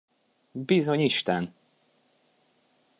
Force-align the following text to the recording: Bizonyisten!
Bizonyisten! 0.55 1.51